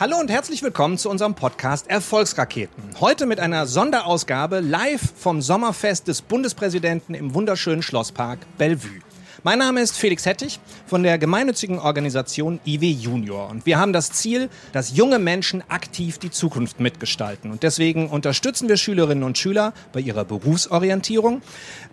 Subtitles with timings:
[0.00, 2.84] Hallo und herzlich willkommen zu unserem Podcast Erfolgsraketen.
[3.00, 9.00] Heute mit einer Sonderausgabe live vom Sommerfest des Bundespräsidenten im wunderschönen Schlosspark Bellevue.
[9.48, 14.12] Mein Name ist Felix Hettich von der gemeinnützigen Organisation IW Junior und wir haben das
[14.12, 19.72] Ziel, dass junge Menschen aktiv die Zukunft mitgestalten und deswegen unterstützen wir Schülerinnen und Schüler
[19.94, 21.40] bei ihrer Berufsorientierung,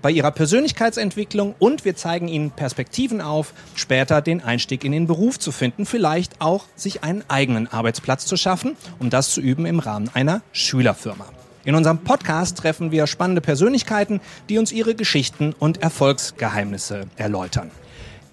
[0.01, 5.39] bei ihrer Persönlichkeitsentwicklung und wir zeigen ihnen Perspektiven auf, später den Einstieg in den Beruf
[5.39, 9.79] zu finden, vielleicht auch sich einen eigenen Arbeitsplatz zu schaffen, um das zu üben im
[9.79, 11.27] Rahmen einer Schülerfirma.
[11.65, 17.71] In unserem Podcast treffen wir spannende Persönlichkeiten, die uns ihre Geschichten und Erfolgsgeheimnisse erläutern.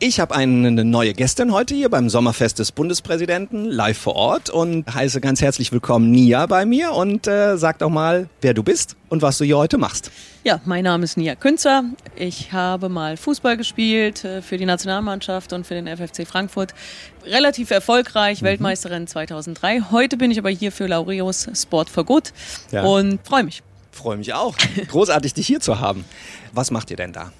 [0.05, 4.93] Ich habe eine neue Gästin heute hier beim Sommerfest des Bundespräsidenten live vor Ort und
[4.93, 8.97] heiße ganz herzlich willkommen Nia bei mir und äh, sag doch mal, wer du bist
[9.11, 10.11] und was du hier heute machst.
[10.43, 11.85] Ja, mein Name ist Nia Künzer.
[12.17, 16.75] Ich habe mal Fußball gespielt äh, für die Nationalmannschaft und für den FFC Frankfurt.
[17.25, 18.47] Relativ erfolgreich, mhm.
[18.47, 19.83] Weltmeisterin 2003.
[19.93, 22.33] Heute bin ich aber hier für Laureus Sport for Good
[22.73, 22.83] ja.
[22.83, 23.63] und freue mich.
[23.93, 24.57] Freue mich auch.
[24.89, 26.05] Großartig, dich hier zu haben.
[26.53, 27.31] Was macht ihr denn da?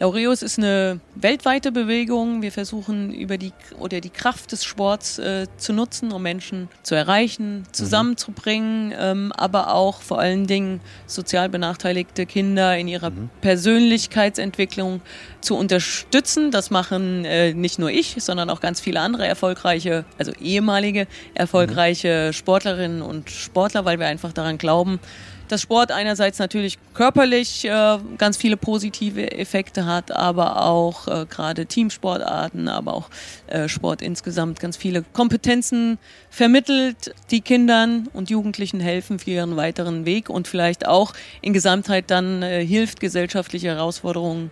[0.00, 2.40] Laureus ist eine weltweite Bewegung.
[2.40, 6.94] Wir versuchen über die oder die Kraft des Sports äh, zu nutzen, um Menschen zu
[6.94, 13.28] erreichen, zusammenzubringen, ähm, aber auch vor allen Dingen sozial benachteiligte Kinder in ihrer mhm.
[13.40, 15.00] Persönlichkeitsentwicklung
[15.40, 16.52] zu unterstützen.
[16.52, 22.28] Das machen äh, nicht nur ich, sondern auch ganz viele andere erfolgreiche, also ehemalige erfolgreiche
[22.28, 22.32] mhm.
[22.34, 25.00] Sportlerinnen und Sportler, weil wir einfach daran glauben,
[25.48, 31.66] dass Sport einerseits natürlich körperlich äh, ganz viele positive Effekte hat, aber auch äh, gerade
[31.66, 33.10] Teamsportarten, aber auch
[33.46, 35.98] äh, Sport insgesamt ganz viele Kompetenzen
[36.30, 42.10] vermittelt, die Kindern und Jugendlichen helfen für ihren weiteren Weg und vielleicht auch in Gesamtheit
[42.10, 44.50] dann äh, hilft, gesellschaftliche Herausforderungen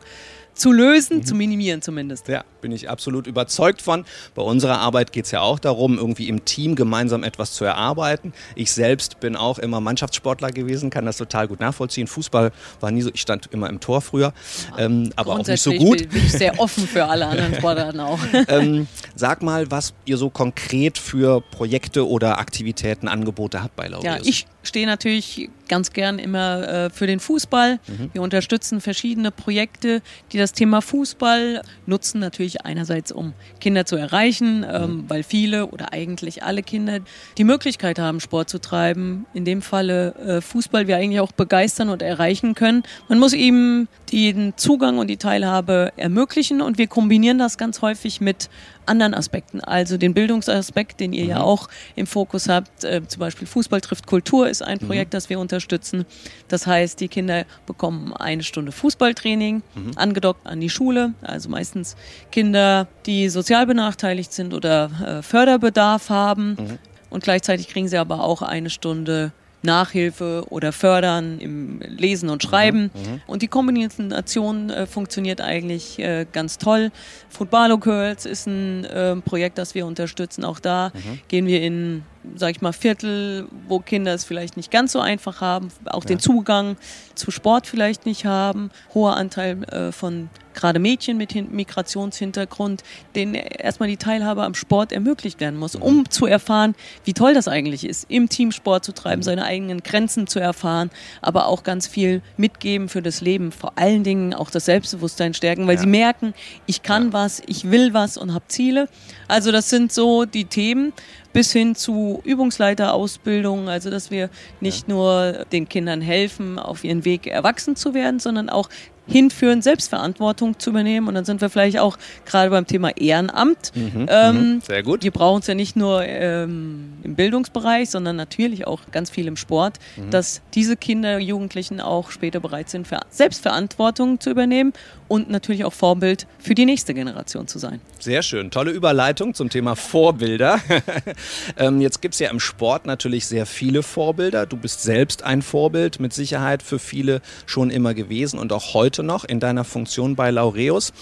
[0.57, 1.25] zu lösen, mhm.
[1.25, 2.29] zu minimieren zumindest.
[2.29, 4.05] Ja, bin ich absolut überzeugt von.
[4.35, 8.33] Bei unserer Arbeit geht es ja auch darum, irgendwie im Team gemeinsam etwas zu erarbeiten.
[8.55, 12.07] Ich selbst bin auch immer Mannschaftssportler gewesen, kann das total gut nachvollziehen.
[12.07, 14.33] Fußball war nie so, ich stand immer im Tor früher,
[14.79, 15.99] ähm, aber auch nicht so gut.
[15.99, 18.19] Bin, bin ich sehr offen für alle anderen Sportarten auch.
[18.49, 24.05] ähm, sag mal, was ihr so konkret für Projekte oder Aktivitäten, Angebote habt bei Laureus.
[24.05, 27.79] Ja, ich stehe natürlich ganz gern immer äh, für den Fußball.
[27.87, 28.11] Mhm.
[28.13, 34.65] Wir unterstützen verschiedene Projekte, die das Thema Fußball nutzen, natürlich einerseits, um Kinder zu erreichen,
[34.69, 35.05] ähm, mhm.
[35.09, 37.01] weil viele oder eigentlich alle Kinder
[37.39, 39.27] die Möglichkeit haben, Sport zu treiben.
[39.35, 42.83] In dem Falle äh, Fußball wir eigentlich auch begeistern und erreichen können.
[43.09, 48.21] Man muss ihm den Zugang und die Teilhabe ermöglichen und wir kombinieren das ganz häufig
[48.21, 48.49] mit
[48.87, 51.31] anderen Aspekten, also den Bildungsaspekt, den ihr mhm.
[51.31, 52.85] ja auch im Fokus habt.
[52.85, 54.87] Äh, zum Beispiel Fußball trifft Kultur ist ein mhm.
[54.87, 55.17] Projekt, mhm.
[55.17, 56.07] das wir unterstützen.
[56.49, 59.91] Das heißt, die Kinder bekommen eine Stunde Fußballtraining mhm.
[59.97, 61.15] angedockt an die Schule.
[61.23, 61.97] Also meistens
[62.31, 66.57] Kinder, die sozial benachteiligt sind oder äh, Förderbedarf haben.
[66.59, 66.79] Mhm.
[67.11, 72.91] Und gleichzeitig kriegen sie aber auch eine Stunde Nachhilfe oder Fördern im Lesen und Schreiben.
[72.95, 73.21] Mhm, mhm.
[73.27, 76.91] und die Kombination äh, funktioniert eigentlich äh, ganz toll.
[77.29, 80.45] Footballo Girls ist ein äh, Projekt, das wir unterstützen.
[80.45, 81.21] Auch da mhm.
[81.29, 82.03] gehen wir in
[82.35, 86.09] sag ich mal, Viertel, wo Kinder es vielleicht nicht ganz so einfach haben, auch ja.
[86.09, 86.77] den Zugang
[87.15, 92.83] zu Sport vielleicht nicht haben, hoher Anteil äh, von gerade Mädchen mit Migrationshintergrund,
[93.15, 96.11] denen erstmal die Teilhabe am Sport ermöglicht werden muss, um mhm.
[96.11, 99.25] zu erfahren, wie toll das eigentlich ist, im Team Sport zu treiben, mhm.
[99.25, 104.03] seine eigenen Grenzen zu erfahren, aber auch ganz viel mitgeben für das Leben, vor allen
[104.03, 105.83] Dingen auch das Selbstbewusstsein stärken, weil ja.
[105.83, 106.35] sie merken,
[106.67, 107.13] ich kann ja.
[107.13, 108.89] was, ich will was und habe Ziele.
[109.29, 110.93] Also das sind so die Themen
[111.37, 114.31] bis hin zu Übungsleiterausbildung, also dass wir
[114.63, 118.71] nicht nur den Kindern helfen, auf ihren Weg erwachsen zu werden, sondern auch
[119.07, 121.09] hinführen, Selbstverantwortung zu übernehmen.
[121.09, 123.73] Und dann sind wir vielleicht auch gerade beim Thema Ehrenamt.
[123.75, 124.61] Mhm, ähm, mhm.
[124.61, 125.03] Sehr gut.
[125.03, 129.37] Wir brauchen es ja nicht nur ähm, im Bildungsbereich, sondern natürlich auch ganz viel im
[129.37, 130.11] Sport, mhm.
[130.11, 134.73] dass diese Kinder, Jugendlichen auch später bereit sind, für Selbstverantwortung zu übernehmen
[135.09, 137.81] und natürlich auch Vorbild für die nächste Generation zu sein.
[137.99, 138.51] Sehr schön.
[138.51, 140.61] Tolle Überleitung zum Thema Vorbilder.
[141.57, 144.47] ähm, jetzt gibt es ja im Sport natürlich sehr viele Vorbilder.
[144.47, 148.96] Du bist selbst ein Vorbild, mit Sicherheit für viele schon immer gewesen und auch heute
[149.03, 150.93] noch in deiner Funktion bei Laureus.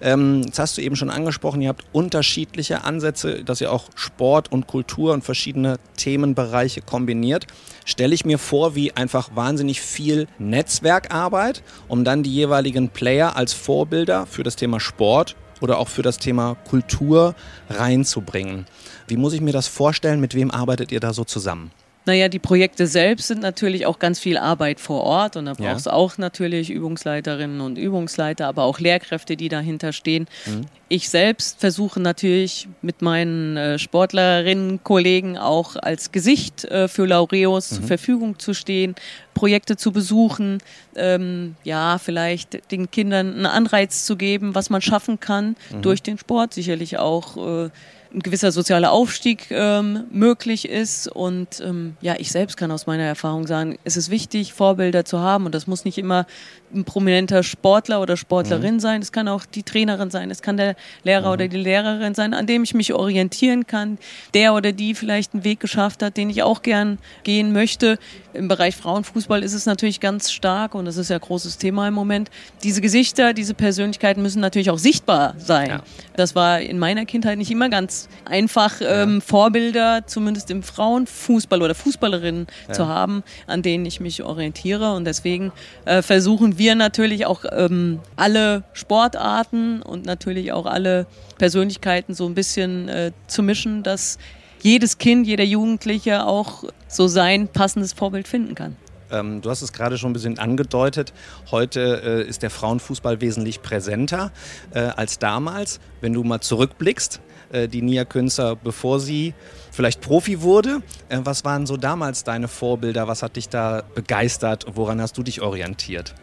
[0.00, 4.50] Ähm, jetzt hast du eben schon angesprochen, ihr habt unterschiedliche Ansätze, dass ihr auch Sport
[4.52, 7.46] und Kultur und verschiedene Themenbereiche kombiniert
[7.84, 13.52] stelle ich mir vor wie einfach wahnsinnig viel Netzwerkarbeit, um dann die jeweiligen Player als
[13.52, 17.34] Vorbilder für das Thema Sport oder auch für das Thema Kultur
[17.70, 18.66] reinzubringen.
[19.06, 20.20] Wie muss ich mir das vorstellen?
[20.20, 21.70] Mit wem arbeitet ihr da so zusammen?
[22.04, 25.72] Naja, die Projekte selbst sind natürlich auch ganz viel Arbeit vor Ort und da Ja.
[25.72, 30.26] brauchst du auch natürlich Übungsleiterinnen und Übungsleiter, aber auch Lehrkräfte, die dahinter stehen.
[30.46, 30.62] Mhm.
[30.88, 37.70] Ich selbst versuche natürlich mit meinen äh, Sportlerinnen, Kollegen auch als Gesicht äh, für Laureus
[37.70, 37.76] Mhm.
[37.76, 38.94] zur Verfügung zu stehen,
[39.32, 40.58] Projekte zu besuchen,
[40.96, 45.82] ähm, ja, vielleicht den Kindern einen Anreiz zu geben, was man schaffen kann Mhm.
[45.82, 46.52] durch den Sport.
[46.52, 47.70] Sicherlich auch äh,
[48.14, 51.08] ein gewisser sozialer Aufstieg ähm, möglich ist.
[51.08, 55.20] Und ähm, ja, ich selbst kann aus meiner Erfahrung sagen, es ist wichtig, Vorbilder zu
[55.20, 55.46] haben.
[55.46, 56.26] Und das muss nicht immer
[56.74, 59.02] ein prominenter Sportler oder Sportlerin sein.
[59.02, 60.30] Es kann auch die Trainerin sein.
[60.30, 60.74] Es kann der
[61.04, 63.98] Lehrer oder die Lehrerin sein, an dem ich mich orientieren kann.
[64.34, 67.98] Der oder die vielleicht einen Weg geschafft hat, den ich auch gern gehen möchte.
[68.32, 71.88] Im Bereich Frauenfußball ist es natürlich ganz stark und das ist ja ein großes Thema
[71.88, 72.30] im Moment.
[72.62, 75.68] Diese Gesichter, diese Persönlichkeiten müssen natürlich auch sichtbar sein.
[75.68, 75.82] Ja.
[76.16, 81.74] Das war in meiner Kindheit nicht immer ganz einfach, ähm, Vorbilder, zumindest im Frauenfußball oder
[81.74, 84.94] Fußballerinnen zu haben, an denen ich mich orientiere.
[84.94, 85.52] Und deswegen
[85.84, 91.06] äh, versuchen wir natürlich auch ähm, alle Sportarten und natürlich auch alle
[91.38, 94.18] Persönlichkeiten so ein bisschen äh, zu mischen, dass
[94.62, 98.76] jedes Kind, jeder Jugendliche auch so sein passendes Vorbild finden kann.
[99.12, 101.12] Ähm, du hast es gerade schon ein bisschen angedeutet.
[101.50, 104.32] Heute äh, ist der Frauenfußball wesentlich präsenter
[104.74, 105.80] äh, als damals.
[106.00, 107.20] Wenn du mal zurückblickst,
[107.52, 109.34] äh, die Nia Künzer, bevor sie
[109.70, 113.06] vielleicht Profi wurde, äh, was waren so damals deine Vorbilder?
[113.06, 114.66] Was hat dich da begeistert?
[114.74, 116.14] Woran hast du dich orientiert?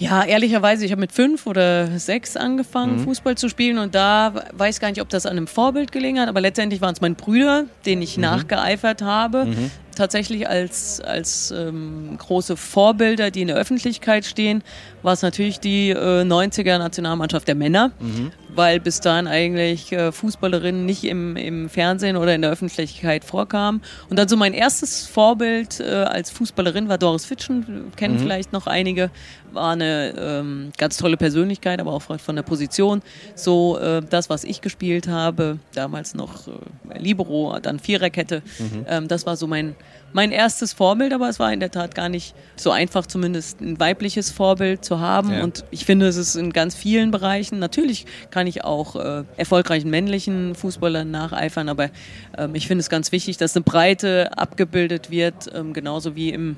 [0.00, 4.76] Ja, ehrlicherweise, ich habe mit fünf oder sechs angefangen, Fußball zu spielen und da weiß
[4.76, 7.16] ich gar nicht, ob das an einem Vorbild gelegen hat, aber letztendlich waren es meine
[7.16, 9.46] Brüder, denen ich nachgeeifert habe.
[10.00, 14.62] Tatsächlich als, als ähm, große Vorbilder, die in der Öffentlichkeit stehen,
[15.02, 17.92] war es natürlich die äh, 90er Nationalmannschaft der Männer,
[18.54, 23.82] weil bis dahin eigentlich äh, Fußballerinnen nicht im, im Fernsehen oder in der Öffentlichkeit vorkamen.
[24.08, 28.66] Und dann so mein erstes Vorbild äh, als Fußballerin war Doris Fitschen, kennen vielleicht noch
[28.66, 29.10] einige,
[29.52, 33.02] war eine ähm, ganz tolle Persönlichkeit, aber auch von der Position.
[33.34, 38.42] So äh, das, was ich gespielt habe, damals noch äh, Libero, dann Viererkette,
[38.86, 39.74] ähm, das war so mein,
[40.12, 43.78] mein erstes Vorbild, aber es war in der Tat gar nicht so einfach, zumindest ein
[43.78, 45.32] weibliches Vorbild zu haben.
[45.32, 45.44] Ja.
[45.44, 47.58] Und ich finde, es ist in ganz vielen Bereichen.
[47.58, 51.90] Natürlich kann ich auch äh, erfolgreichen männlichen Fußballern nacheifern, aber
[52.36, 56.56] ähm, ich finde es ganz wichtig, dass eine Breite abgebildet wird, ähm, genauso wie im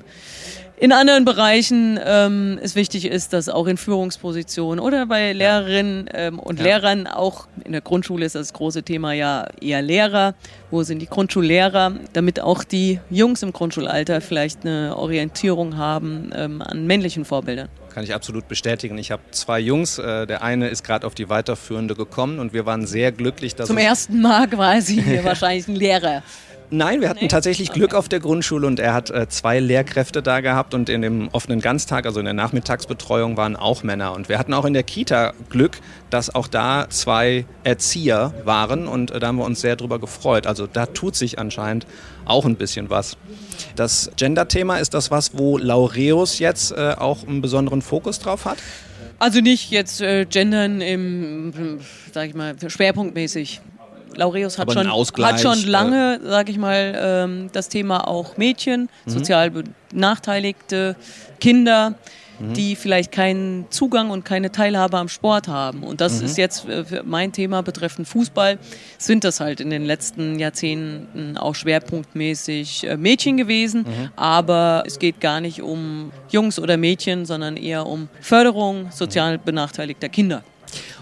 [0.77, 6.39] in anderen Bereichen ähm, es wichtig ist, dass auch in Führungspositionen oder bei Lehrerinnen ähm,
[6.39, 6.65] und Ja.
[6.65, 10.33] Lehrern, auch in der Grundschule ist das große Thema ja eher Lehrer,
[10.71, 16.61] wo sind die Grundschullehrer, damit auch die Jungs im Grundschulalter vielleicht eine Orientierung haben ähm,
[16.61, 17.69] an männlichen Vorbildern.
[17.93, 18.97] Kann ich absolut bestätigen.
[18.97, 19.99] Ich habe zwei Jungs.
[19.99, 23.67] Äh, der eine ist gerade auf die weiterführende gekommen und wir waren sehr glücklich, dass
[23.67, 26.23] Zum ersten Mal quasi wahrscheinlich ein Lehrer.
[26.73, 27.27] Nein, wir hatten Nee?
[27.27, 31.03] tatsächlich Glück auf der Grundschule und er hat äh, zwei Lehrkräfte da gehabt und in
[31.03, 34.13] dem offenen Ganztag, also in der Nachmittagsbetreuung, waren auch Männer.
[34.13, 35.77] Und wir hatten auch in der Kita Glück,
[36.09, 40.47] dass auch da zwei Erzieher waren und äh, da haben wir uns sehr drüber gefreut.
[40.47, 41.85] Also da tut sich anscheinend
[42.25, 43.17] auch ein bisschen was.
[43.75, 48.57] Das Gender-Thema, ist das was, wo Laureus jetzt äh, auch einen besonderen Fokus drauf hat?
[49.19, 51.79] Also nicht jetzt äh, gendern im,
[52.11, 53.61] sag ich mal, schwerpunktmäßig.
[54.15, 58.89] Laureus hat schon, hat schon äh, lange, sag ich mal, ähm, das Thema auch Mädchen,
[59.05, 59.51] sozial
[59.91, 60.95] benachteiligte
[61.39, 61.95] Kinder,
[62.39, 65.83] die vielleicht keinen Zugang und keine Teilhabe am Sport haben.
[65.83, 68.57] Und das ist jetzt äh, mein Thema betreffend Fußball,
[68.97, 73.85] sind das halt in den letzten Jahrzehnten auch schwerpunktmäßig äh, Mädchen gewesen.
[74.15, 80.09] Aber es geht gar nicht um Jungs oder Mädchen, sondern eher um Förderung sozial benachteiligter
[80.09, 80.43] Kinder.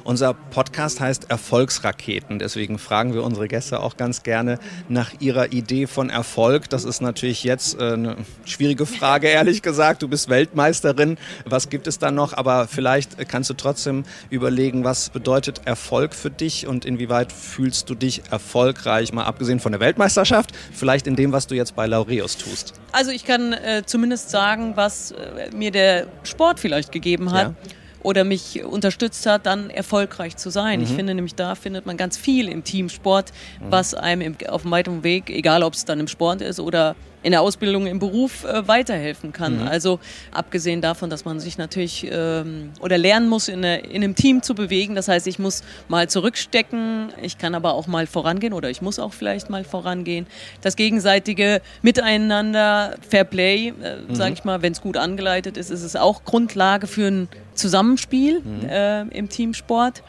[0.04, 2.40] Unser Podcast heißt Erfolgsraketen.
[2.40, 4.58] Deswegen fragen wir unsere Gäste auch ganz gerne
[4.90, 6.70] nach ihrer Idee von Erfolg.
[6.70, 10.02] Das ist natürlich jetzt äh, eine schwierige Frage, ehrlich gesagt.
[10.02, 11.18] Du bist Weltmeisterin.
[11.46, 12.34] Was gibt es da noch?
[12.34, 17.96] Aber vielleicht kannst du trotzdem überlegen, was bedeutet Erfolg für dich und inwieweit fühlst du
[17.96, 22.38] dich erfolgreich, mal abgesehen von der Weltmeisterschaft, vielleicht in dem, was du jetzt bei Laureus
[22.38, 22.74] tust.
[22.92, 27.50] Also ich kann äh, zumindest sagen, was äh, mir der Sport vielleicht gegeben hat.
[27.50, 27.56] Ja.
[28.04, 30.82] Oder mich unterstützt hat, dann erfolgreich zu sein.
[30.82, 33.32] Ich finde nämlich, da findet man ganz viel im Teamsport,
[33.70, 36.96] was einem im, auf dem weiteren Weg, egal ob es dann im Sport ist oder
[37.24, 39.68] in der Ausbildung, im Beruf, äh, weiterhelfen kann.
[39.68, 40.00] Also
[40.32, 44.42] abgesehen davon, dass man sich natürlich ähm, oder lernen muss, in, eine, in einem Team
[44.42, 44.96] zu bewegen.
[44.96, 49.00] Das heißt, ich muss mal zurückstecken, ich kann aber auch mal vorangehen oder ich muss
[49.00, 50.26] auch vielleicht mal vorangehen.
[50.62, 53.74] Das gegenseitige Miteinander, Fair Play, äh,
[54.14, 58.42] sage ich mal, wenn es gut angeleitet ist, ist es auch Grundlage für ein Zusammenspiel
[58.68, 60.02] äh, im Teamsport.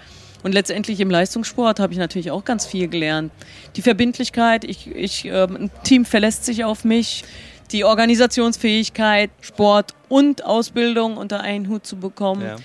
[0.43, 3.33] Und letztendlich im Leistungssport habe ich natürlich auch ganz viel gelernt.
[3.77, 7.25] Die Verbindlichkeit, ich, ich, äh, ein Team verlässt sich auf mich,
[7.71, 12.43] die Organisationsfähigkeit, Sport und Ausbildung unter einen Hut zu bekommen.
[12.43, 12.57] Ja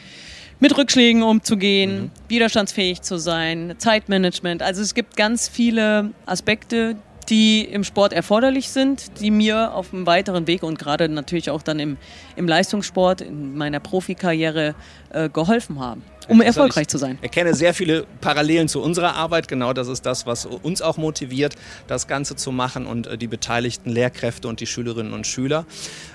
[0.59, 2.11] mit Rückschlägen umzugehen, mhm.
[2.29, 4.63] widerstandsfähig zu sein, Zeitmanagement.
[4.63, 6.95] Also es gibt ganz viele Aspekte,
[7.29, 11.61] die im Sport erforderlich sind, die mir auf einem weiteren Weg und gerade natürlich auch
[11.61, 11.97] dann im,
[12.35, 14.75] im Leistungssport, in meiner Profikarriere
[15.11, 17.17] äh, geholfen haben um erfolgreich zu sein.
[17.21, 19.47] Ich erkenne sehr viele Parallelen zu unserer Arbeit.
[19.47, 21.55] Genau das ist das, was uns auch motiviert,
[21.87, 25.65] das Ganze zu machen und äh, die beteiligten Lehrkräfte und die Schülerinnen und Schüler.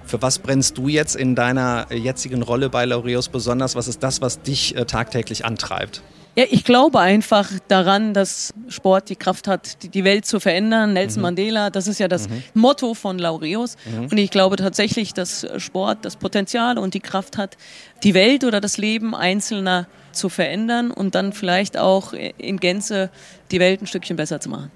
[0.04, 3.76] Für was brennst du jetzt in deiner jetzigen Rolle bei Laureus besonders?
[3.76, 6.02] Was ist das, was dich äh, tagtäglich antreibt?
[6.34, 10.94] Ja, ich glaube einfach daran, dass Sport die Kraft hat, die Welt zu verändern.
[10.94, 11.22] Nelson mhm.
[11.22, 12.42] Mandela, das ist ja das mhm.
[12.54, 13.76] Motto von Laureus.
[13.84, 14.06] Mhm.
[14.06, 17.58] Und ich glaube tatsächlich, dass Sport das Potenzial und die Kraft hat,
[18.02, 23.10] die Welt oder das Leben Einzelner zu verändern und dann vielleicht auch in Gänze
[23.50, 24.70] die Welt ein Stückchen besser zu machen.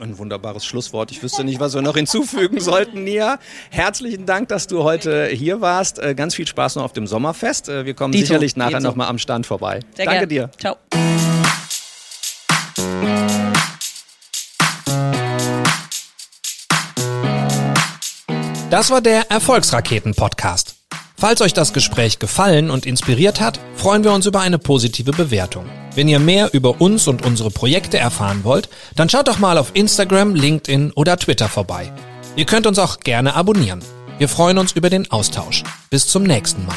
[0.00, 1.10] Ein wunderbares Schlusswort.
[1.10, 3.38] Ich wüsste nicht, was wir noch hinzufügen sollten, Nia.
[3.70, 5.98] Herzlichen Dank, dass du heute hier warst.
[5.98, 7.68] Äh, ganz viel Spaß noch auf dem Sommerfest.
[7.68, 9.80] Äh, wir kommen Dito, sicherlich nachher nochmal am Stand vorbei.
[9.96, 10.50] Sehr Danke gern.
[10.50, 10.50] dir.
[10.58, 10.76] Ciao.
[18.70, 20.76] Das war der Erfolgsraketen-Podcast.
[21.16, 25.64] Falls euch das Gespräch gefallen und inspiriert hat, freuen wir uns über eine positive Bewertung.
[25.98, 29.72] Wenn ihr mehr über uns und unsere Projekte erfahren wollt, dann schaut doch mal auf
[29.74, 31.92] Instagram, LinkedIn oder Twitter vorbei.
[32.36, 33.80] Ihr könnt uns auch gerne abonnieren.
[34.18, 35.64] Wir freuen uns über den Austausch.
[35.90, 36.76] Bis zum nächsten Mal.